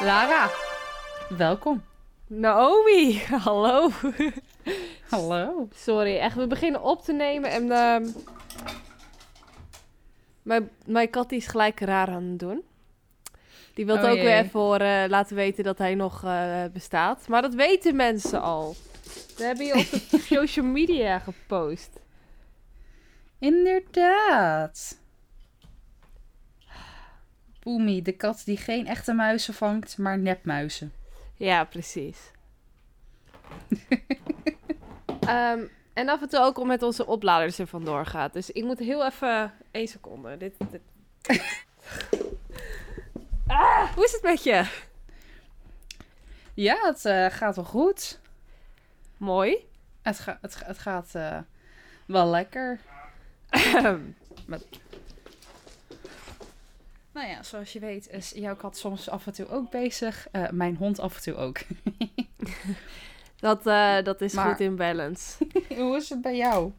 [0.00, 0.50] Rara,
[1.28, 1.84] welkom.
[2.26, 3.90] Naomi, hallo.
[5.08, 5.68] Hallo.
[5.74, 8.06] Sorry, echt, we beginnen op te nemen en ehm,
[10.42, 12.62] mijn, mijn kat is gelijk raar aan het doen.
[13.74, 14.24] Die wil Oh ook jee.
[14.24, 17.28] weer even horen, laten weten dat hij nog eh, bestaat.
[17.28, 18.74] Maar dat weten mensen al.
[19.36, 21.90] We hebben je op de social media gepost.
[23.38, 24.99] Inderdaad.
[27.60, 30.92] Boemie, de kat die geen echte muizen vangt, maar nepmuizen.
[31.36, 32.18] Ja, precies.
[35.20, 38.32] Ehm, en af en toe ook om met onze opladers er vandoor gaat.
[38.32, 39.52] Dus ik moet heel even...
[39.70, 40.36] één seconde.
[40.36, 40.80] Dit, dit.
[43.46, 44.64] ah, hoe is het met je?
[46.54, 48.20] Ja, het eh, gaat wel goed.
[49.16, 49.56] Mooi.
[50.02, 51.38] Het, ga, het, ga- het gaat eh,
[52.06, 52.80] wel lekker.
[57.12, 60.28] Nou ja, zoals je weet is jouw kat soms af en toe ook bezig.
[60.32, 61.58] Eh, mijn hond af en toe ook.
[63.40, 65.46] dat, eh, dat is Maar- goed in balance.
[65.76, 66.72] Hoe is het bij jou?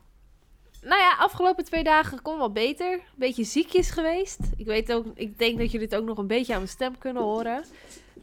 [0.81, 2.93] Nou ja, afgelopen twee dagen kon wel beter.
[2.93, 4.39] Een beetje ziekjes geweest.
[4.57, 6.97] Ik, weet ook, ik denk dat jullie het ook nog een beetje aan mijn stem
[6.97, 7.63] kunnen horen.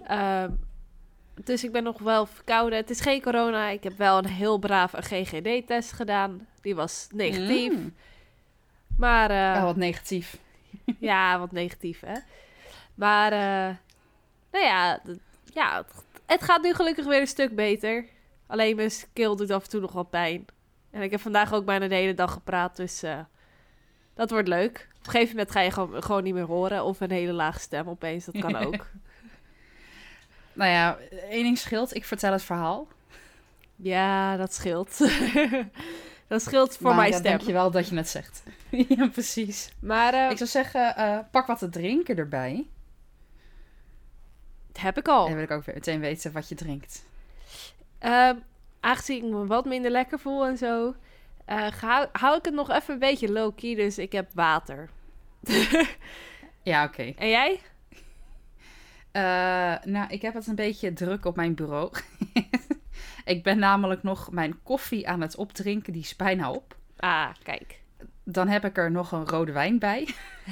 [0.06, 0.50] Ehm,
[1.44, 2.78] dus ik ben nog wel verkouden.
[2.78, 3.68] Het is geen corona.
[3.68, 6.46] Ik heb wel een heel braaf een GGD-test gedaan.
[6.62, 7.72] Die was negatief.
[7.72, 7.94] Mm.
[8.96, 10.38] Maar eh, Oh, wat negatief.
[10.98, 12.14] ja, wat negatief hè.
[12.94, 13.76] Maar eh,
[14.50, 15.00] nou ja,
[15.54, 18.04] ja het, het gaat nu gelukkig weer een stuk beter.
[18.46, 20.46] Alleen mijn keel doet af en toe nog wel pijn.
[20.90, 23.18] En ik heb vandaag ook bijna de hele dag gepraat, dus eh,
[24.14, 24.88] dat wordt leuk.
[24.98, 26.84] Op een gegeven moment ga je gewoon, gewoon niet meer horen.
[26.84, 28.86] Of een hele lage stem opeens, dat kan ook.
[30.52, 30.98] Nou ja,
[31.30, 31.94] één ding scheelt.
[31.94, 32.88] Ik vertel het verhaal.
[33.76, 34.98] ja, dat scheelt.
[36.28, 37.30] dat scheelt voor maar, mijn eh, stem.
[37.30, 38.42] Dank je wel dat je het zegt.
[38.96, 39.72] ja, precies.
[39.80, 42.66] Maar eh, Ik zou zeggen, eh, pak wat te drinken erbij.
[44.72, 45.20] dat heb ik al.
[45.22, 47.04] En dan wil ik ook weer meteen weten wat je drinkt.
[47.98, 48.36] Ehm,
[48.80, 50.94] aangezien ik me wat minder lekker voel en zo,
[51.44, 53.74] eh, hou, hou ik het nog even een beetje low-key.
[53.74, 54.88] Dus ik heb water.
[56.62, 57.12] Ja, oké.
[57.16, 57.60] En jij?
[59.84, 61.92] Nou, ik heb het een beetje druk op mijn bureau.
[63.28, 65.92] ik ben namelijk nog mijn koffie aan het opdrinken.
[65.92, 66.76] Die is bijna op.
[66.96, 67.80] Ah, kijk.
[68.24, 70.08] Dan heb ik er nog een rode wijn bij.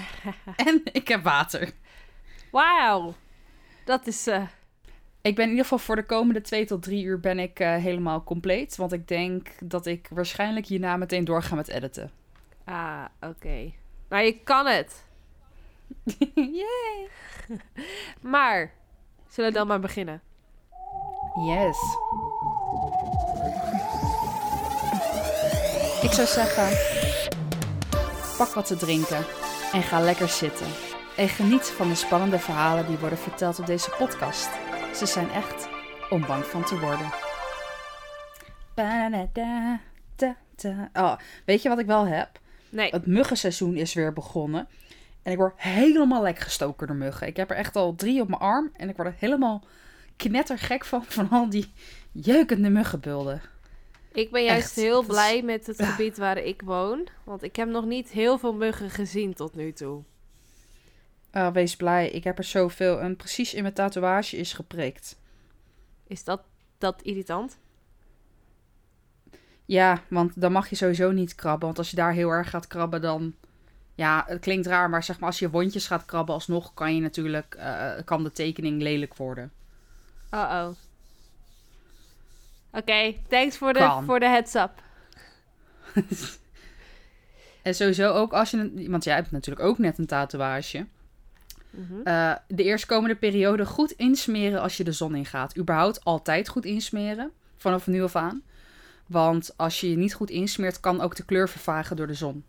[0.67, 1.71] en ik heb water.
[2.51, 3.15] Wauw.
[3.85, 4.27] Dat is...
[4.27, 4.43] eh,
[5.21, 7.75] Ik ben in ieder geval voor de komende twee tot drie uur ben ik eh,
[7.77, 8.77] helemaal compleet.
[8.77, 12.11] Want ik denk dat ik waarschijnlijk hierna meteen doorga met editen.
[12.65, 13.73] ah, oké.
[14.09, 15.05] Maar je kan het.
[16.35, 17.09] Yay!
[18.21, 18.73] Maar,
[19.29, 20.21] zullen we dan maar beginnen?
[21.47, 21.79] Yes.
[26.07, 26.79] Ik zou zeggen,
[28.37, 29.25] pak wat te drinken
[29.73, 30.67] en ga lekker zitten.
[31.17, 34.49] En geniet van de spannende verhalen die worden verteld op deze podcast.
[34.95, 35.69] Ze zijn echt
[36.11, 37.11] om bang van te worden.
[40.93, 42.41] Oh, weet je wat ik wel heb?
[42.69, 42.91] Nee.
[42.91, 44.69] Het muggenseizoen is weer begonnen.
[45.23, 47.27] En ik word helemaal lek gestoken door muggen.
[47.27, 48.71] Ik heb er echt al drie op mijn arm.
[48.77, 49.65] En ik word er helemaal
[50.17, 51.05] knettergek van.
[51.09, 51.73] Van al die
[52.13, 53.41] jeukende muggenbulden.
[54.17, 57.07] Ik ben juist Echt, heel blij met het gebied waar ik woon.
[57.25, 60.03] Want ik heb nog niet heel veel muggen gezien tot nu toe.
[61.31, 62.11] Ah, wees blij.
[62.11, 63.01] Ik heb er zoveel.
[63.01, 65.19] En precies in mijn tatoeage is geprikt.
[66.07, 66.43] Is dat,
[66.79, 67.59] dat irritant?
[69.65, 71.67] Ja, want dan mag je sowieso niet krabben.
[71.67, 73.35] Want als je daar heel erg gaat krabben, dan...
[73.95, 76.75] Ja, het klinkt raar, maar zeg maar als je wondjes gaat krabben alsnog...
[76.75, 77.55] kan je natuurlijk...
[77.55, 79.53] eh, kan de tekening lelijk worden.
[80.35, 80.69] Uh-oh.
[82.77, 84.71] Oké, thanks voor de, voor de heads up.
[87.63, 88.89] En sowieso ook als je...
[88.89, 90.87] Want jij hebt natuurlijk ook net een tatoeage.
[91.71, 92.01] Mhm.
[92.05, 95.59] Eh, de eerstkomende periode goed insmeren als je de zon ingaat.
[95.59, 97.31] Überhaupt altijd goed insmeren.
[97.57, 98.43] Vanaf nu af aan.
[99.07, 102.45] Want als je je niet goed insmeert, kan ook de kleur vervagen door de zon.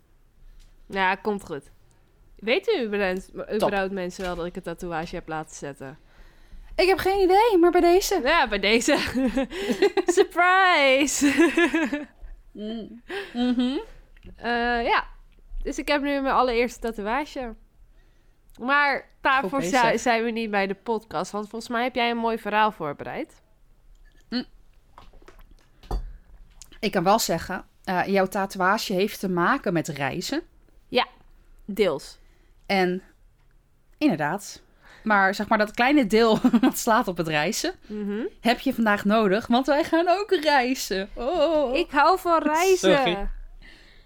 [0.86, 1.64] Ja, komt goed.
[2.36, 5.98] Weten überhaupt, überhaupt mensen wel dat ik een tatoeage heb laten zetten?
[6.78, 8.22] Ik heb geen idee, maar bij deze.
[8.24, 8.98] Ja, bij deze.
[10.18, 11.34] Surprise!
[13.34, 13.78] Mhm.
[14.36, 15.08] Eh, ja,
[15.64, 17.56] dus ik heb nu mijn allereerste tatoeage.
[18.60, 19.64] Maar daarvoor
[19.96, 21.32] zijn we niet bij de podcast.
[21.32, 23.42] Want volgens mij heb jij een mooi verhaal voorbereid.
[26.80, 30.42] Ik kan wel zeggen, eh, jouw tatoeage heeft te maken met reizen.
[31.66, 32.20] Deels.
[32.66, 33.04] En
[33.98, 34.62] inderdaad.
[35.08, 38.22] Maar zeg maar dat kleine deel wat slaat op het reizen, Mhm.
[38.42, 39.48] heb je vandaag nodig.
[39.48, 41.10] Want wij gaan ook reizen.
[41.14, 41.76] Oh.
[41.76, 42.96] Ik hou van reizen.
[42.98, 43.30] Sorry.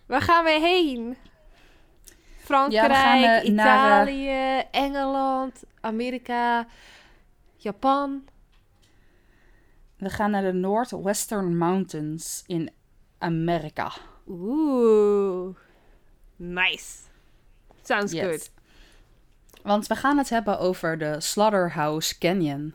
[0.06, 1.18] Waar gaan we heen?
[2.44, 6.66] Frankrijk, Ja, eh, naar, Italië, Engeland, Amerika.
[7.56, 8.24] Japan.
[9.98, 12.70] We gaan naar de Northwestern Mountains in
[13.18, 13.92] Amerika.
[14.28, 15.56] Oeh.
[16.36, 16.88] Nice.
[17.84, 18.26] Sounds Yes.
[18.26, 18.52] good.
[19.64, 22.74] Want we gaan het hebben over de Slaughterhouse Canyon.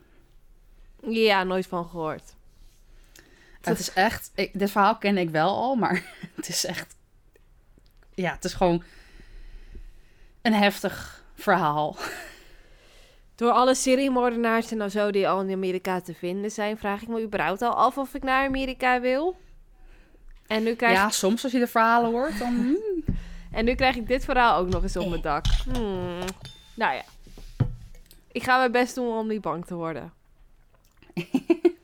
[1.01, 2.35] Ja, nooit van gehoord.
[3.61, 4.31] Het is echt...
[4.35, 6.03] Ik, dit verhaal ken ik wel al, maar
[6.35, 6.95] het is echt...
[8.13, 8.83] Ja, het is gewoon
[10.41, 11.95] een heftig verhaal.
[13.35, 17.23] Door alle seriemoordenaars en zo die al in Amerika te vinden zijn, vraag ik me
[17.23, 19.37] überhaupt al af of ik naar Amerika wil.
[20.47, 22.55] En nu krijg, Ja, soms als je de verhalen hoort, dan...
[22.55, 23.15] hmm.
[23.57, 25.45] en nu krijg ik dit verhaal ook nog eens op mijn dak.
[25.73, 26.19] Hmm.
[26.77, 27.03] Nou ja.
[28.31, 30.13] Ik ga mijn best doen om niet bang te worden.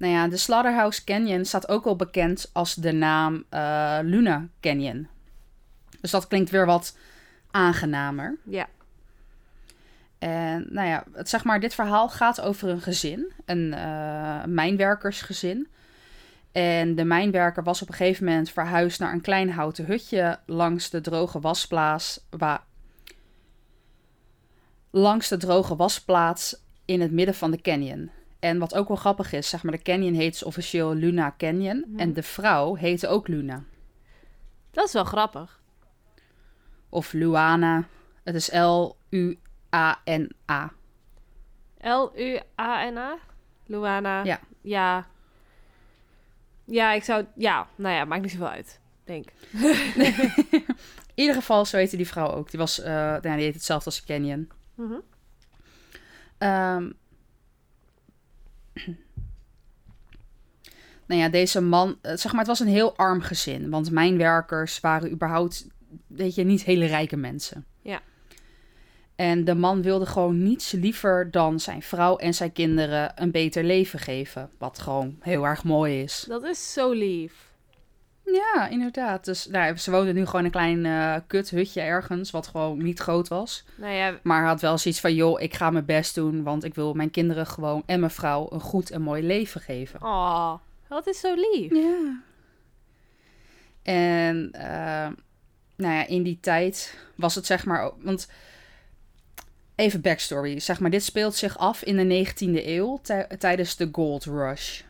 [0.00, 5.08] Nou ja, de Slaughterhouse Canyon staat ook wel bekend als de naam eh, Luna Canyon.
[6.00, 6.96] Dus dat klinkt weer wat
[7.50, 8.36] aangenamer.
[8.44, 8.66] Ja.
[10.18, 15.68] En nou ja, het, zeg maar, dit verhaal gaat over een gezin, een eh, mijnwerkersgezin.
[16.52, 20.90] En de mijnwerker was op een gegeven moment verhuisd naar een klein houten hutje langs
[20.90, 22.20] de droge wasplaats.
[22.30, 22.64] Wa
[24.90, 28.10] langs de droge wasplaats in het midden van de canyon.
[28.38, 31.84] En wat ook wel grappig is, zeg maar, de canyon heet dus officieel Luna Canyon.
[31.88, 31.98] Mhm.
[31.98, 33.62] En de vrouw heette ook Luna.
[34.70, 35.60] Dat is wel grappig.
[36.88, 37.84] Of Luana.
[38.22, 39.02] Het is L-U-A-N-A.
[41.80, 43.18] L-U-A-N-A?
[43.66, 44.24] Luana?
[44.24, 44.40] Ja.
[44.60, 45.06] Ja.
[46.64, 47.24] Ja, ik zou...
[47.36, 48.80] Ja, nou ja, maakt niet zoveel uit.
[49.04, 49.28] Denk.
[51.14, 52.50] In ieder geval, zo heette die vrouw ook.
[52.50, 54.50] Die, was, eh nou, die heet hetzelfde als Canyon.
[54.80, 55.00] Mhm.
[56.38, 56.90] Ehm
[61.06, 63.70] nou ja, deze man, eh, zeg maar, het was een heel arm gezin.
[63.70, 65.66] Want mijnwerkers waren überhaupt,
[66.06, 67.66] weet je, niet hele rijke mensen.
[67.82, 68.00] Ja.
[69.14, 73.64] En de man wilde gewoon niets liever dan zijn vrouw en zijn kinderen een beter
[73.64, 74.50] leven geven.
[74.58, 76.24] Wat gewoon heel erg mooi is.
[76.28, 77.49] Dat is zo lief.
[78.32, 79.24] Ja, inderdaad.
[79.24, 82.98] Dus nou, ze woonden nu gewoon een klein eh kut hutje ergens, wat gewoon niet
[82.98, 83.64] groot was.
[83.74, 86.74] Nou ja, Maar had wel zoiets van, joh, ik ga mijn best doen, want ik
[86.74, 90.02] wil mijn kinderen gewoon en mijn vrouw een goed en mooi leven geven.
[90.02, 90.54] oh,
[90.88, 91.72] dat is zo lief.
[91.74, 92.20] Ja.
[93.82, 95.08] En eh,
[95.76, 98.28] nou ja, in die tijd was het zeg maar, want
[99.74, 103.88] even backstory, zeg maar, dit speelt zich af in de 19e eeuw tij- tijdens de
[103.92, 104.82] Gold Rush.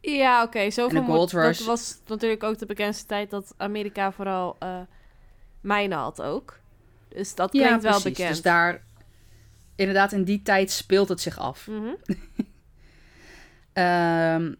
[0.00, 0.70] Ja, oké.
[0.70, 4.12] zoveel En de moet- Gold Rush- Dat was natuurlijk ook de bekendste tijd dat Amerika
[4.12, 4.80] vooral eh
[5.60, 6.58] mijnen had ook.
[7.08, 8.02] Dus dat klinkt wel precies.
[8.02, 8.28] bekend.
[8.28, 8.82] Dus daar,
[9.76, 11.66] inderdaad, in die tijd speelt het zich af.
[11.66, 11.94] Mhm.
[13.72, 14.52] Ehm,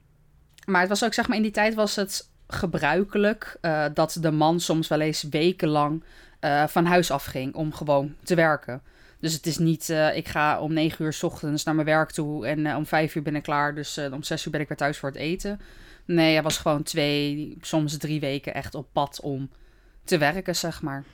[0.64, 4.30] maar het was ook, zeg maar, in die tijd was het gebruikelijk eh, dat de
[4.30, 6.04] man soms wel eens wekenlang
[6.40, 8.82] eh, van huis afging om gewoon te werken.
[9.20, 12.10] Dus het is niet, eh, ik ga om negen uur 's ochtends naar mijn werk
[12.10, 14.60] toe en eh, om vijf uur ben ik klaar, dus eh, om zes uur ben
[14.60, 15.60] ik weer thuis voor het eten.
[16.04, 19.50] Nee, hij was gewoon twee, soms drie weken echt op pad om
[20.04, 21.04] te werken, zeg maar.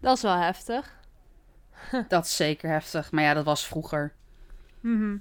[0.00, 1.00] Dat is wel heftig.
[2.08, 4.12] Dat is zeker heftig, maar ja, dat was vroeger.
[4.80, 5.16] Mhm.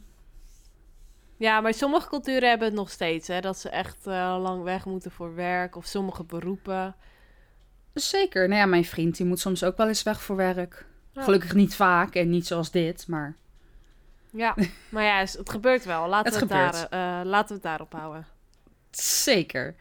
[1.37, 3.39] Ja, maar sommige culturen hebben het nog steeds, hè.
[3.39, 5.75] Dat ze echt lang weg moeten voor werk.
[5.75, 6.95] Of sommige beroepen.
[7.93, 8.47] Zeker.
[8.47, 10.85] Nou ja, mijn vriend die moet soms ook wel eens weg voor werk.
[11.11, 11.23] Ja.
[11.23, 13.35] Gelukkig niet vaak en niet zoals dit, maar
[14.29, 14.55] Ja,
[14.89, 16.07] maar ja, het gebeurt wel.
[16.07, 16.91] Laten, Het we, het gebeurt.
[16.91, 18.25] daar, eh, laten we het daarop houden.
[18.91, 19.75] zeker.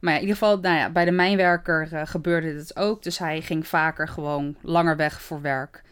[0.00, 3.02] Maar ja, in ieder geval, nou ja, bij de mijnwerker eh, gebeurde dit ook.
[3.02, 5.82] Dus hij ging vaker gewoon langer weg voor werk.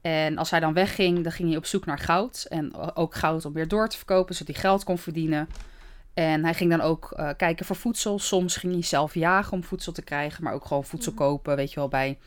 [0.00, 2.46] En als hij dan wegging, dan ging hij op zoek naar goud.
[2.48, 5.48] En ook goud om weer door te verkopen, zodat hij geld kon verdienen.
[6.14, 8.18] En hij ging dan ook eh, kijken voor voedsel.
[8.18, 11.72] Soms ging hij zelf jagen om voedsel te krijgen, maar ook gewoon voedsel kopen, weet
[11.72, 12.18] je wel, bij...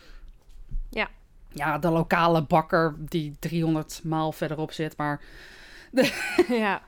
[1.55, 1.77] Ja.
[1.77, 5.21] De lokale bakker die 300 maal verderop zit, maar
[6.49, 6.81] ja.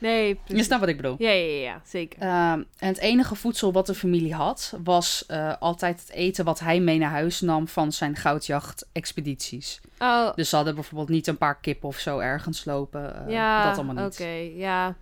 [0.00, 1.14] Nee, je snapt wat ik bedoel.
[1.18, 2.20] Ja, ja, ja, zeker.
[2.22, 6.58] Ehm, en het enige voedsel wat de familie had, was eh, altijd het eten wat
[6.60, 9.80] hij mee naar huis nam van zijn goudjacht-expedities.
[9.98, 13.26] Oh, Dus ze hadden bijvoorbeeld niet een paar kippen of zo ergens lopen.
[13.26, 14.12] eh, ja, dat allemaal niet.
[14.20, 14.94] oké, ja.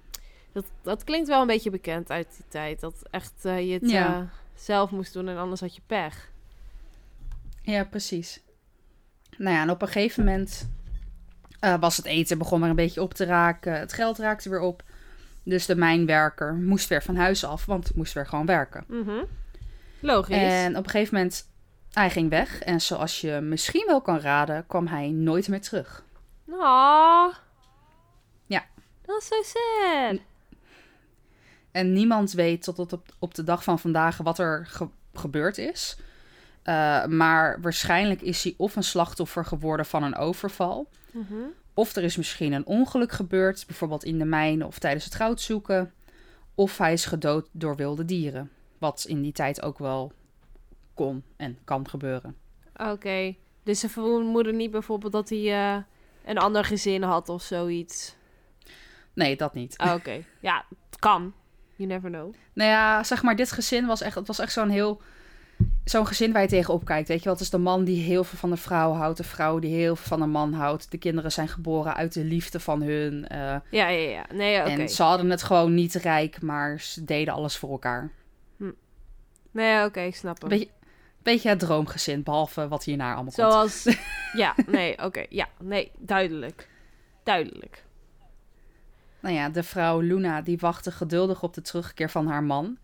[0.53, 2.81] Dat, dat klinkt wel een beetje bekend uit die tijd.
[2.81, 4.29] Dat echt eh, je het Ja.
[4.55, 6.31] zelf moest doen en anders had je pech.
[7.63, 8.41] Ja, precies.
[9.39, 10.69] Nou ja, en op een gegeven moment
[11.61, 13.79] eh, was het eten begon maar een beetje op te raken.
[13.79, 14.83] Het geld raakte weer op.
[15.43, 18.85] Dus de mijnwerker moest weer van huis af, want moest weer gewoon werken.
[18.89, 19.25] Mhm.
[20.01, 20.37] Logisch.
[20.37, 21.49] En op een gegeven moment,
[21.93, 22.61] hij ging weg.
[22.63, 26.05] En zoals je misschien wel kan raden, kwam hij nooit meer terug.
[26.51, 27.33] Aw.
[28.47, 28.65] Ja.
[29.03, 30.19] Dat is zo sad.
[31.73, 35.97] En niemand weet tot op, op de dag van vandaag wat er ge- gebeurd is.
[36.69, 40.89] Uh, maar waarschijnlijk is hij of een slachtoffer geworden van een overval.
[41.11, 41.35] Mhm.
[41.75, 45.41] Of er is misschien een ongeluk gebeurd, bijvoorbeeld in de mijn of tijdens het goud
[45.41, 45.93] zoeken.
[46.55, 50.13] Of hij is gedood door wilde dieren, wat in die tijd ook wel
[50.95, 52.37] kon en kan gebeuren.
[52.77, 53.35] Oké.
[53.63, 55.83] Dus ze vermoeden niet bijvoorbeeld dat hij eh,
[56.25, 58.15] een ander gezin had of zoiets.
[59.13, 59.77] Nee, dat niet.
[59.77, 60.25] Ah, Oké.
[60.41, 61.33] Ja, het kan.
[61.75, 62.35] You never know.
[62.53, 65.03] Nou ja, zeg maar, dit gezin was echt, het was echt zo'n heel.
[65.85, 67.09] Zo'n gezin waar je tegenop kijkt.
[67.09, 69.17] Weet je wel, het is de man die heel veel van de vrouw houdt.
[69.17, 70.91] De vrouw die heel veel van de man houdt.
[70.91, 73.29] De kinderen zijn geboren uit de liefde van hun.
[73.29, 73.39] eh,
[73.71, 74.25] Ja, ja, ja.
[74.33, 74.69] Nee, oké.
[74.71, 78.11] En ze hadden het gewoon niet rijk, maar ze deden alles voor elkaar.
[79.51, 80.49] Nee, oké, ik snap hem.
[80.51, 80.69] Beetje,
[81.23, 83.35] beetje het droomgezin, behalve wat hierna allemaal komt.
[83.53, 83.97] Zoals...
[84.43, 85.25] ja, nee, oké.
[85.29, 86.69] ja, nee, duidelijk.
[87.23, 87.85] Duidelijk.
[89.21, 92.79] Nou ja, de vrouw Luna die wachtte geduldig op de terugkeer van haar man.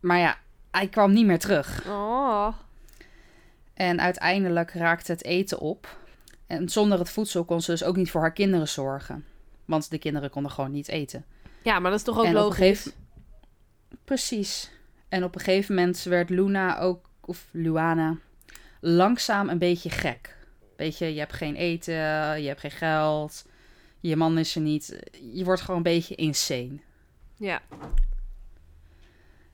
[0.00, 0.36] Maar ja,
[0.72, 1.84] hij kwam niet meer terug.
[1.86, 2.48] Oh.
[3.74, 5.96] En uiteindelijk raakte het eten op.
[6.46, 9.24] En zonder het voedsel kon ze dus ook niet voor haar kinderen zorgen.
[9.64, 11.24] Want de kinderen konden gewoon niet eten.
[11.62, 12.56] Ja, maar dat is toch ook En logisch?
[12.56, 12.92] gegeven-
[14.04, 14.70] Precies.
[15.08, 18.16] En op een gegeven moment werd Luna ook, of Luana,
[18.80, 20.36] langzaam een beetje gek.
[20.76, 21.94] Weet je, je hebt geen eten,
[22.42, 23.46] je hebt geen geld,
[24.00, 25.02] je man is er niet.
[25.32, 26.78] Je wordt gewoon een beetje insane.
[27.36, 27.60] Ja.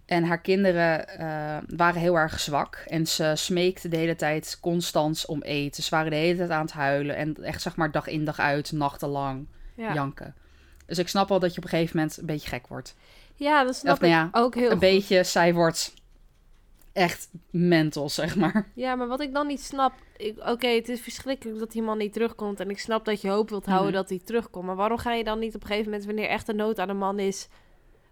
[0.08, 2.84] En haar kinderen eh, waren heel erg zwak.
[2.86, 5.82] En ze smeekten de hele tijd constant om eten.
[5.82, 7.16] Ze waren de hele tijd aan het huilen.
[7.16, 9.94] En echt zeg maar dag in dag uit, nachtenlang Ja.
[9.94, 10.34] janken.
[10.86, 12.94] Dus ik snap wel dat je op een gegeven moment een beetje gek wordt.
[13.34, 14.80] ja, dat snap Of nou ja, ik ook heel een goed.
[14.80, 15.94] beetje, zij wordt
[16.92, 18.68] echt mental, zeg maar.
[18.74, 19.92] Ja, maar wat ik dan niet snap...
[20.36, 22.60] Oké, het is verschrikkelijk dat die man niet terugkomt.
[22.60, 23.96] En ik snap dat je hoop wilt houden Mhm.
[24.00, 24.66] dat hij terugkomt.
[24.66, 26.06] Maar waarom ga je dan niet op een gegeven moment...
[26.06, 27.48] wanneer echt een nood aan de man is...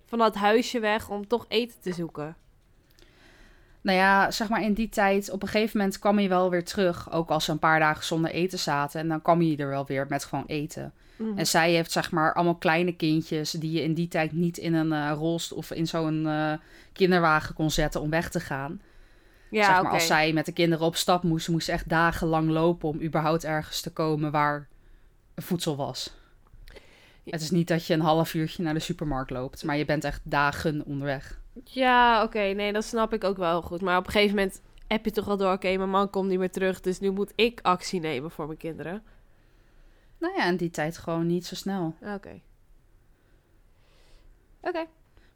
[0.06, 2.36] van dat huisje weg om toch eten te zoeken?
[3.80, 6.64] Nou ja, zeg maar in die tijd, op een gegeven moment kwam hij wel weer
[6.64, 7.12] terug.
[7.12, 9.00] Ook als ze een paar dagen zonder eten zaten.
[9.00, 10.92] En dan kwam hij er wel weer met gewoon eten.
[11.16, 11.38] Mhm.
[11.38, 14.74] En zij heeft zeg maar allemaal kleine kindjes die je in die tijd niet in
[14.74, 16.52] een eh rolstoel of in zo'n eh,
[16.92, 18.80] kinderwagen kon zetten om weg te gaan.
[19.50, 22.50] ja, zeg maar als zij met de kinderen op stap moesten, moesten ze echt dagenlang
[22.50, 24.68] lopen om überhaupt ergens te komen waar
[25.36, 26.14] voedsel was.
[27.30, 30.04] Het is niet dat je een half uurtje naar de supermarkt loopt, maar je bent
[30.04, 31.40] echt dagen onderweg.
[31.64, 32.38] Ja, oké.
[32.38, 33.80] nee, dat snap ik ook wel goed.
[33.80, 35.52] Maar op een gegeven moment heb je toch wel door...
[35.52, 36.80] oké, mijn man komt niet meer terug...
[36.80, 39.02] dus nu moet ik actie nemen voor mijn kinderen.
[40.18, 41.94] Nou ja, in die tijd gewoon niet zo snel.
[42.00, 42.40] Oké.
[44.60, 44.86] Oké.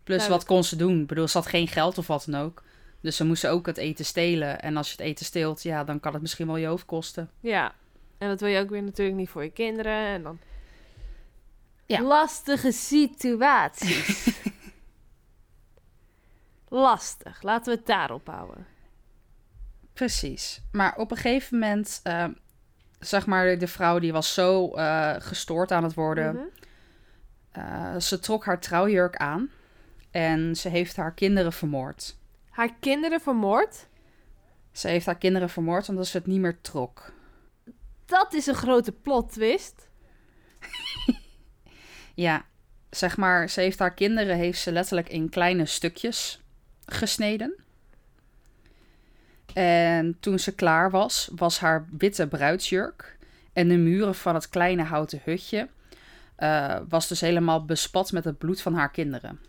[0.04, 1.00] Plus, wat kon ze doen?
[1.00, 2.62] Ik bedoel, ze had geen geld of wat dan ook.
[3.00, 4.60] Dus ze moesten ook het eten stelen.
[4.62, 7.30] En als je het eten steelt, ja, dan kan het misschien wel je hoofd kosten.
[7.40, 7.74] Ja.
[8.18, 10.06] En dat wil je ook weer natuurlijk niet voor je kinderen.
[10.06, 10.38] En dan...
[11.90, 12.02] Ja.
[12.02, 14.28] Lastige situaties.
[16.68, 17.42] Lastig.
[17.42, 18.66] Laten we het daarop houden.
[19.92, 20.62] Precies.
[20.72, 22.24] Maar op een gegeven moment, eh,
[22.98, 26.34] zeg maar, de vrouw die was zo eh, gestoord aan het worden.
[26.34, 26.44] Mhm.
[27.50, 29.50] Eh, ze trok haar trouwjurk aan.
[30.10, 32.16] En ze heeft haar kinderen vermoord.
[32.50, 33.86] Haar kinderen vermoord?
[34.72, 37.12] Ze heeft haar kinderen vermoord omdat ze het niet meer trok.
[38.06, 39.89] Dat is een grote plot twist.
[42.20, 42.44] Ja,
[42.90, 46.42] zeg maar, ze heeft haar kinderen heeft ze letterlijk in kleine stukjes
[46.86, 47.54] gesneden.
[49.54, 53.18] En toen ze klaar was, was haar witte bruidsjurk
[53.52, 55.68] en de muren van het kleine houten hutje
[56.36, 59.40] eh, was dus helemaal bespat met het bloed van haar kinderen.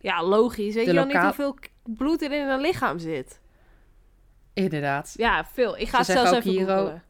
[0.00, 0.74] Ja, logisch.
[0.74, 3.40] Weet De je dan niet hoeveel bloed er in een lichaam zit?
[4.52, 5.14] Inderdaad.
[5.16, 5.78] Ja, veel.
[5.78, 7.02] Ik ga Ze het zelfs even hier.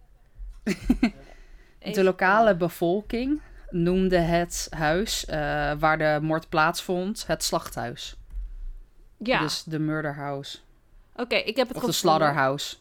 [1.95, 3.41] De lokale bevolking
[3.75, 5.37] noemde het huis eh,
[5.78, 8.16] waar de moord plaatsvond het slachthuis.
[9.19, 10.59] Ja, Dus de murder house.
[11.16, 11.35] oké.
[11.35, 11.95] ik heb het Of de gevonden.
[11.95, 12.76] slaughterhouse.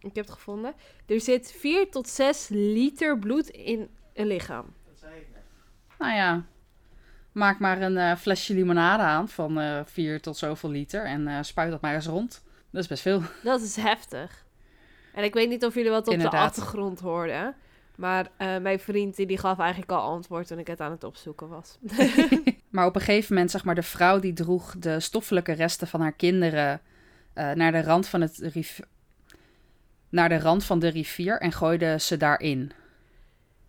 [0.00, 0.74] Ik heb het gevonden.
[1.06, 4.72] Er zit 4 tot 6 liter bloed in een lichaam.
[5.98, 6.42] Nou ja,
[7.32, 11.38] maak maar een eh, flesje limonade aan van eh 4 tot zoveel liter en eh,
[11.42, 12.42] spuit dat maar eens rond.
[12.70, 13.22] Dat is best veel.
[13.42, 14.44] Dat is heftig.
[15.14, 17.54] En ik weet niet of jullie wat op de achtergrond hoorden.
[17.96, 21.04] Maar eh, mijn vriend die, die gaf eigenlijk al antwoord toen ik het aan het
[21.04, 21.78] opzoeken was.
[22.74, 26.00] Maar op een gegeven moment, zeg maar, de vrouw die droeg de stoffelijke resten van
[26.00, 26.80] haar kinderen
[27.32, 28.50] eh, naar, de rand van het
[30.08, 32.72] naar de rand van de rivier en gooide ze daarin.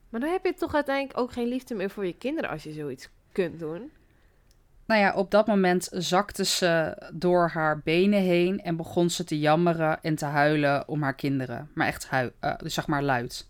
[0.10, 2.72] maar dan heb je toch uiteindelijk ook geen liefde meer voor je kinderen als je
[2.72, 3.91] zoiets kunt doen.
[4.86, 9.39] Nou ja, op dat moment zakte ze door haar benen heen en begon ze te
[9.39, 11.70] jammeren en te huilen om haar kinderen.
[11.74, 13.48] Maar echt hui eh, zeg maar luid.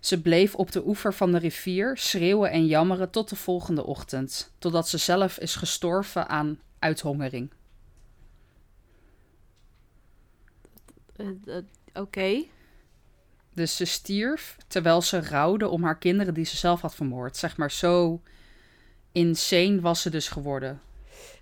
[0.00, 4.52] Ze bleef op de oever van de rivier schreeuwen en jammeren tot de volgende ochtend,
[4.58, 7.50] totdat ze zelf is gestorven aan uithongering.
[11.16, 11.26] Eh,
[11.94, 12.44] Oké.
[13.54, 17.36] Dus ze stierf terwijl ze rouwde om haar kinderen die ze zelf had vermoord.
[17.36, 18.22] Zeg maar, zo
[19.12, 20.80] insane was ze dus geworden.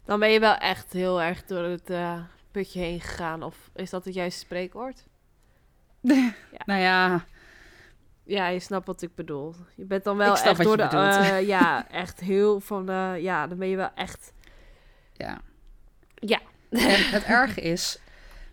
[0.05, 3.43] Dan ben je wel echt heel erg door het eh, putje heen gegaan.
[3.43, 5.05] Of is dat het juiste spreekwoord?
[6.67, 7.25] Nou ja,
[8.29, 9.55] Ja, je snapt wat ik bedoel.
[9.75, 10.83] Je bent dan wel echt door de...
[10.83, 12.89] eh, ja, echt heel van...
[12.89, 14.33] eh, ja, dan ben je wel echt...
[15.17, 15.41] ja.
[16.15, 16.41] Ja.
[16.71, 17.99] En het erge is,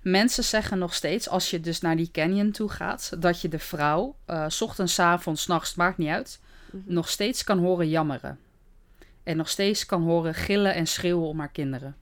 [0.01, 3.59] mensen zeggen nog steeds, als je dus naar die canyon toe gaat, dat je de
[3.59, 4.15] vrouw,
[4.47, 6.39] s ochtends, 's avonds, nachts, maakt niet uit,
[6.71, 6.93] Mhm.
[6.93, 8.39] nog steeds kan horen jammeren.
[9.23, 11.95] En nog steeds kan horen gillen en schreeuwen om haar kinderen.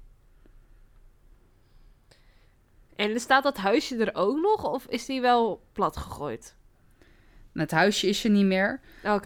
[2.95, 4.63] En staat dat huisje er ook nog?
[4.71, 6.55] Of is die wel plat gegooid?
[7.53, 8.79] Het huisje is er niet meer,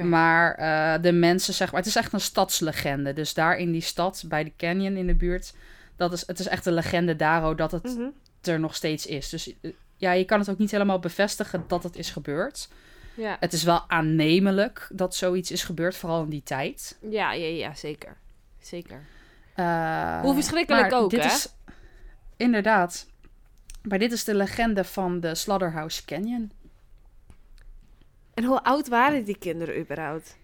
[0.10, 3.13] maar eh, de mensen, zeg maar, het is echt een stadslegende.
[3.13, 5.53] Dus daar in die stad, bij de canyon in de buurt,
[5.96, 8.07] dat is, het is echt een legende daar dat het Mhm.
[8.41, 9.29] er nog steeds is.
[9.29, 12.69] Dus eh, ja, je kan het ook niet helemaal bevestigen dat het is gebeurd.
[13.13, 13.38] Ja.
[13.39, 16.98] Het is wel aannemelijk dat zoiets is gebeurd, vooral in die tijd.
[17.10, 18.15] Ja, ja, ja, zeker.
[18.62, 19.01] Zeker.
[19.55, 21.25] Eh, Hoe verschrikkelijk ook, dit hè?
[21.31, 21.48] Is,
[22.38, 23.07] inderdaad.
[23.81, 26.51] Maar dit is de legende van de Slaughterhouse Canyon.
[28.38, 30.38] En hoe oud waren die kinderen überhaupt?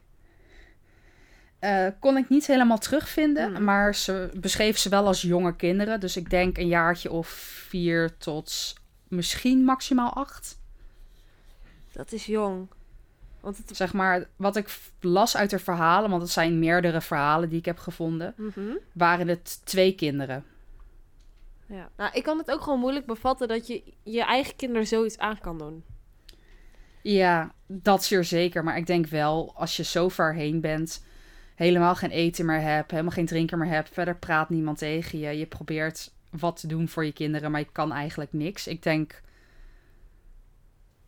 [1.59, 3.63] Eh, kon ik niet helemaal terugvinden, Hmm.
[3.63, 5.99] maar ze beschreef ze wel als jonge kinderen.
[5.99, 7.27] Dus ik denk een jaartje of
[7.67, 8.73] vier tot
[9.07, 10.59] misschien maximaal acht.
[11.91, 12.67] Dat is jong.
[13.39, 13.75] Want het...
[13.77, 17.65] Zeg maar, wat ik las uit de verhalen, want het zijn meerdere verhalen die ik
[17.65, 18.61] heb gevonden, Mhm.
[18.93, 20.45] waren het twee kinderen.
[21.65, 21.89] Ja.
[21.97, 25.39] Nou, ik kan het ook gewoon moeilijk bevatten dat je je eigen kinderen zoiets aan
[25.39, 25.83] kan doen.
[27.03, 28.63] Ja, dat zeer zeker.
[28.63, 31.05] Maar ik denk wel, als je zo ver heen bent,
[31.55, 35.37] helemaal geen eten meer hebt, helemaal geen drinken meer hebt, verder praat niemand tegen je.
[35.37, 38.67] Je probeert wat te doen voor je kinderen, maar je kan eigenlijk niks.
[38.67, 39.21] Ik denk,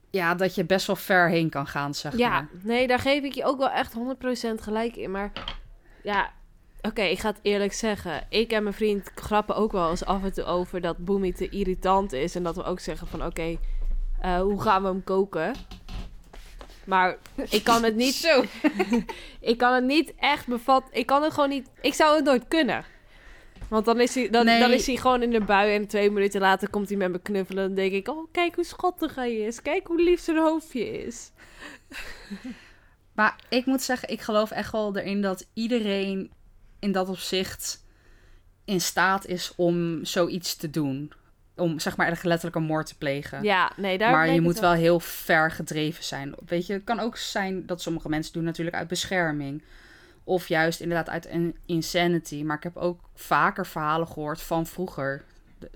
[0.09, 2.49] ja, dat je best wel ver heen kan gaan, zeg Ja, maar.
[2.61, 5.11] nee, daar geef ik je ook wel echt 100% gelijk in.
[5.11, 5.31] Maar
[6.03, 6.33] ja,
[6.81, 8.25] oké, ik ga het eerlijk zeggen.
[8.29, 11.49] Ik en mijn vriend grappen ook wel eens af en toe over dat Boomie te
[11.49, 12.35] irritant is.
[12.35, 13.57] En dat we ook zeggen van, oké,
[14.25, 15.53] eh, hoe gaan we hem koken?
[16.85, 17.17] Maar
[17.49, 18.13] ik kan het niet...
[18.13, 18.43] Zo.
[19.51, 20.99] ik kan het niet echt bevatten.
[20.99, 21.69] Ik kan het gewoon niet...
[21.81, 22.85] Ik zou het nooit kunnen.
[23.67, 24.59] Want dan is, hij, dan, Nee.
[24.59, 27.19] dan is hij gewoon in de bui en twee minuten later komt hij met me
[27.19, 27.65] knuffelen.
[27.65, 29.61] Dan denk ik, oh, kijk hoe schattig hij is.
[29.61, 31.31] Kijk hoe lief zijn hoofdje is.
[33.15, 36.31] Maar ik moet zeggen, ik geloof echt wel erin dat iedereen
[36.79, 37.85] in dat opzicht
[38.65, 41.11] in staat is om zoiets te doen.
[41.55, 43.43] Om zeg maar echt letterlijk een moord te plegen.
[43.43, 46.35] Ja, nee, daar maar je moet wel heel ver gedreven zijn.
[46.45, 49.63] Weet je, het kan ook zijn dat sommige mensen doen natuurlijk uit bescherming.
[50.23, 52.43] Of juist inderdaad uit een insanity.
[52.43, 55.23] Maar ik heb ook vaker verhalen gehoord van vroeger.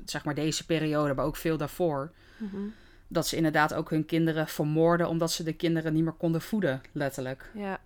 [0.05, 2.11] Zeg maar deze periode, maar ook veel daarvoor.
[2.37, 2.61] Mhm.
[3.07, 6.81] Dat ze inderdaad ook hun kinderen vermoorden omdat ze de kinderen niet meer konden voeden,
[6.91, 7.51] letterlijk.
[7.53, 7.79] Ja.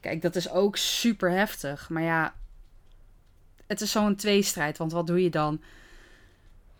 [0.00, 1.88] Kijk, dat is ook super heftig.
[1.88, 2.34] Maar ja,
[3.66, 4.78] het is zo'n tweestrijd.
[4.78, 5.62] Want wat doe je dan?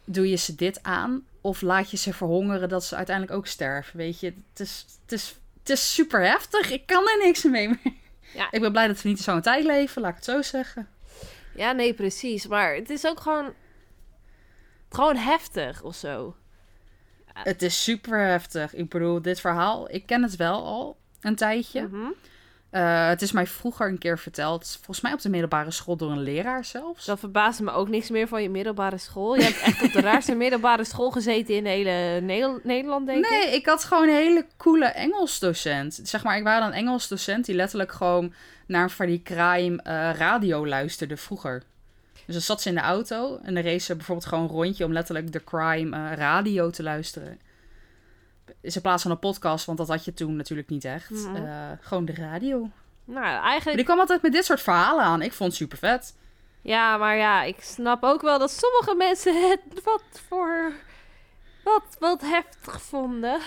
[0.04, 1.26] Doe je ze dit aan?
[1.40, 3.96] Of laat je ze verhongeren dat ze uiteindelijk ook sterven?
[3.96, 6.70] Weet je, het is, het is, het is super heftig.
[6.70, 7.68] Ik kan er niks mee.
[7.68, 8.00] meer.
[8.34, 8.48] Ja.
[8.50, 10.88] Ik ben blij dat we niet in zo'n tijd leven, laat ik het zo zeggen.
[11.54, 12.46] ja, nee, precies.
[12.46, 13.52] Maar het is ook gewoon...
[14.90, 16.36] Gewoon heftig of zo.
[17.32, 18.74] Het is super heftig.
[18.74, 21.82] Ik bedoel, dit verhaal, ik ken het wel al een tijdje.
[21.82, 22.10] Mhm.
[22.72, 24.74] Eh, het is mij vroeger een keer verteld.
[24.76, 27.04] Volgens mij op de middelbare school door een leraar zelfs.
[27.04, 29.34] Dat verbaast me ook niks meer van je middelbare school.
[29.34, 33.30] Je hebt echt op de raarste middelbare school gezeten in hele Ne- Nederland, denk ik.
[33.30, 36.00] Nee, ik had gewoon een hele coole Engelsdocent.
[36.02, 38.34] Zeg maar, ik was een Engelsdocent die letterlijk gewoon
[38.66, 41.62] naar van die crime eh, radio luisterde vroeger.
[42.26, 44.84] Dus dan zat ze in de auto en dan race ze bijvoorbeeld gewoon een rondje
[44.84, 47.40] om letterlijk de crime eh, radio te luisteren.
[48.60, 51.10] Is in plaats van een podcast, want dat had je toen natuurlijk niet echt.
[51.10, 51.36] Mhm.
[51.36, 52.58] Eh, gewoon de radio.
[53.04, 53.76] Nou, Maar eigenlijk...
[53.76, 55.22] die kwam altijd met dit soort verhalen aan.
[55.22, 56.16] Ik vond het super vet.
[56.62, 60.72] Ja, maar ja, ik snap ook wel dat sommige mensen het wat voor...
[61.64, 63.40] Wat, wat heftig vonden.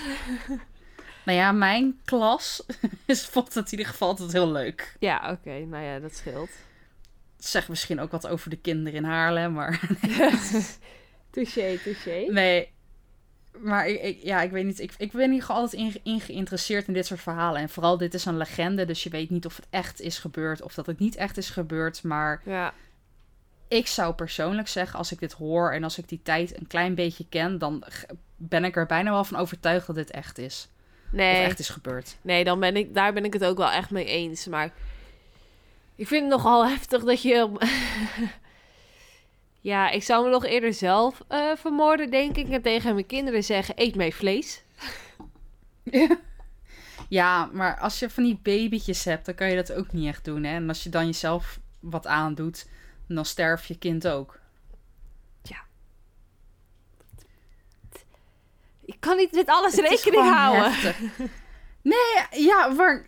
[1.25, 2.65] Nou ja, mijn klas
[3.05, 4.95] is, vond het in ieder geval altijd heel leuk.
[4.99, 5.60] Ja, oké.
[5.60, 6.49] nou ja, dat scheelt.
[7.38, 9.79] Zegt misschien ook wat over de kinderen in Haarlem, maar...
[11.31, 12.25] touché, touché.
[12.29, 12.73] Nee,
[13.60, 14.80] maar ik, ik- ja, ik weet niet.
[14.80, 17.62] Ik, ik ben hier gewoon altijd in, in geïnteresseerd in dit soort verhalen.
[17.62, 20.62] En vooral dit is een legende, dus je weet niet of het echt is gebeurd
[20.62, 22.04] of dat het niet echt is gebeurd.
[22.04, 22.74] Maar Ja,
[23.68, 26.96] ik zou persoonlijk zeggen, als ik dit hoor en als ik die tijd een klein
[26.96, 27.84] beetje ken, dan
[28.36, 30.68] ben ik er bijna wel van overtuigd dat dit echt is.
[31.06, 31.44] Of nee.
[31.44, 32.18] echt is gebeurd.
[32.22, 34.46] Nee, dan ben ik, daar ben ik het ook wel echt mee eens.
[34.48, 34.72] Maar
[35.96, 37.50] ik vind het nogal heftig dat je...
[39.65, 42.49] ja, ik zou me nog eerder zelf eh, vermoorden, denk ik.
[42.49, 44.63] En tegen mijn kinderen zeggen, eet mij vlees.
[47.10, 50.25] Ja, maar als je van die babytjes hebt, dan kan je dat ook niet echt
[50.25, 50.43] doen.
[50.43, 50.56] Hè?
[50.56, 52.67] En als je dan jezelf wat aandoet,
[53.08, 54.39] dan sterft je kind ook.
[58.86, 60.71] Ik kan niet met alles Het rekening houden.
[60.71, 60.99] heftig.
[61.82, 63.06] Nee, ja, maar...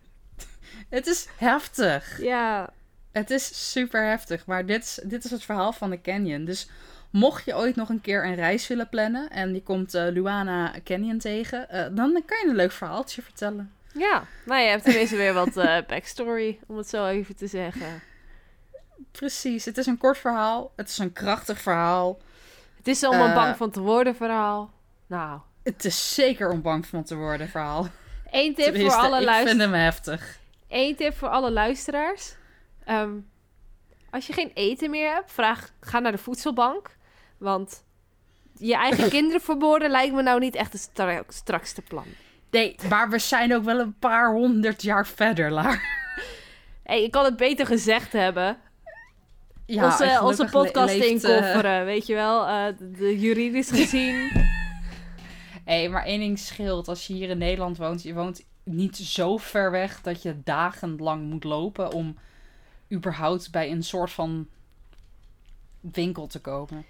[0.96, 2.22] het is heftig.
[2.22, 2.72] Ja,
[3.12, 4.46] Het is super heftig.
[4.46, 6.44] Maar dit is, dit is het verhaal van de Canyon.
[6.44, 6.68] Dus
[7.10, 9.30] mocht je ooit nog een keer een reis willen plannen...
[9.30, 11.68] en je komt eh, Luana Canyon tegen...
[11.68, 13.72] eh, dan kan je een leuk verhaaltje vertellen.
[13.92, 14.24] ja.
[14.44, 18.02] Nou, je hebt tenminste weer wat eh, backstory, om het zo even te zeggen.
[19.12, 20.72] Precies, het is een kort verhaal.
[20.76, 22.18] Het is een krachtig verhaal.
[22.76, 24.72] Het is allemaal bang van te worden verhaal.
[25.06, 27.88] Nou, Het is zeker om bang van te worden verhaal.
[28.30, 29.48] één tip voor alle ik luisteraars.
[29.48, 30.38] vind hem heftig.
[30.68, 32.34] Eén tip voor alle luisteraars.
[32.90, 33.10] Ehm,
[34.10, 36.96] als je geen eten meer hebt, vraag, ga naar de voedselbank.
[37.38, 37.84] Want
[38.58, 42.04] je eigen kinderen vermoorden lijkt me nou niet echt het stra- strakste plan.
[42.50, 45.82] Nee, maar we zijn ook wel een paar honderd jaar verder, Laar.
[46.82, 48.58] Hey, ik kan het beter gezegd hebben.
[49.66, 52.46] Ja, onze, onze podcast leeft, eh, inkofferen, weet je wel.
[52.46, 54.30] eh, de, de juridisch gezien.
[55.64, 56.88] Hé, maar één ding scheelt.
[56.88, 61.22] Als je hier in Nederland woont, je woont niet zo ver weg dat je dagenlang
[61.30, 62.16] moet lopen om
[62.92, 64.48] überhaupt bij een soort van
[65.80, 66.84] winkel te komen.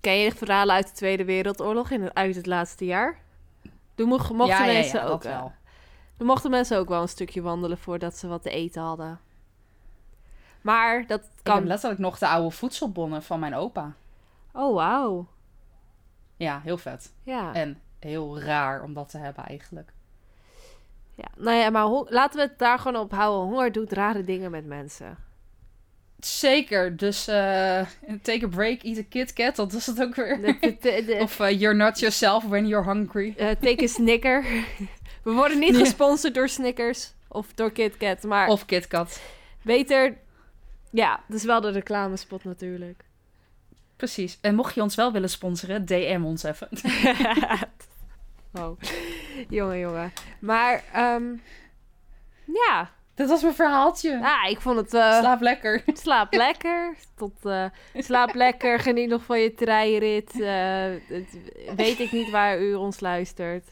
[0.00, 3.20] Ken je de verhalen uit de Tweede Wereldoorlog in het, uit het laatste jaar?
[3.94, 5.52] Toen mocht- mochten, ja, ja, mensen ja, ook, eh, wel.
[6.16, 9.20] toen mochten mensen ook wel een stukje wandelen voordat ze wat te eten hadden.
[10.60, 11.54] Maar dat Ik kan...
[11.56, 13.94] heb letterlijk nog de oude voedselbonnen van mijn opa.
[14.52, 15.26] Oh, wauw.
[16.36, 17.12] Ja, heel vet.
[17.22, 17.54] Ja.
[17.54, 19.92] En heel raar om dat te hebben eigenlijk.
[21.18, 21.28] Ja.
[21.36, 23.48] Nou ja, maar laten we het daar gewoon op houden.
[23.48, 25.16] Honger doet rare dingen met mensen.
[26.18, 27.80] Zeker, dus eh,
[28.22, 30.40] take a break, eat a Kit Kat, dat is het ook weer.
[30.40, 33.34] De, de, de- de- Of eh, you're not yourself when you're hungry.
[33.36, 34.44] eh, take a Snicker.
[35.24, 35.80] We worden niet Nee.
[35.80, 39.20] gesponsord door Snickers of door KitKat, maar Of Kit Kat.
[39.62, 40.16] beter...
[40.90, 43.04] Ja, dat is wel de reclamespot natuurlijk.
[43.96, 44.38] Precies.
[44.40, 46.68] En mocht je ons wel willen sponsoren, DM ons even.
[48.52, 48.78] oh,
[49.58, 50.12] jongen, jongen.
[50.40, 51.24] Maar, ehm,
[52.46, 52.90] ja.
[53.14, 54.20] Dit was mijn verhaaltje.
[54.22, 54.94] Ah, ik vond het...
[54.94, 55.82] eh, Slaap lekker.
[56.02, 56.96] slaap lekker.
[57.16, 57.64] Tot, eh,
[57.96, 58.78] slaap lekker.
[58.80, 60.40] Geniet nog van je treinrit.
[60.40, 61.38] Eh, het-
[61.76, 63.68] weet ik niet waar u ons luistert.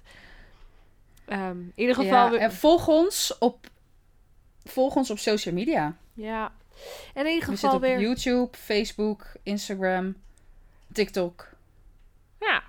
[1.27, 2.25] Ehm, in ieder geval...
[2.25, 3.67] Ja, we- en volg ons op,
[4.65, 5.97] volg ons op social media.
[6.15, 6.53] ja.
[7.15, 8.01] En in ieder We geval op weer...
[8.01, 10.17] YouTube, Facebook, Instagram,
[10.93, 11.49] TikTok.
[12.41, 12.63] Ja,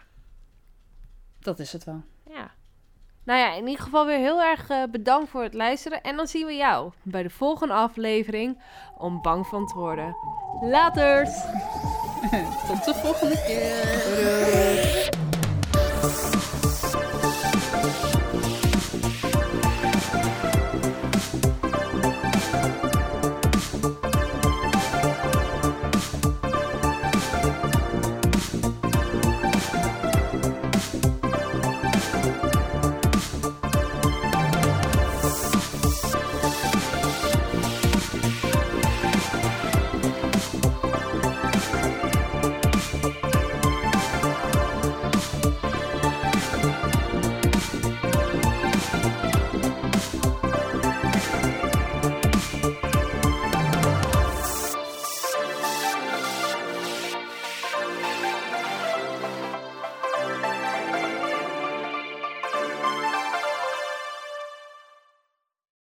[1.48, 2.02] Dat is het wel.
[2.30, 2.52] ja.
[3.24, 6.02] Nou ja, in ieder geval weer heel erg eh, bedankt voor het luisteren.
[6.02, 8.62] En dan zien we jou bij de volgende aflevering
[8.98, 10.16] om bang van te worden.
[10.62, 11.42] Laters!
[12.68, 15.07] Tot de volgende keer.